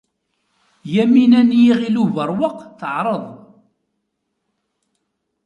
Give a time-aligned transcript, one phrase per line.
[0.95, 3.25] Yamina n Yiɣil Ubeṛwaq teɛreḍ.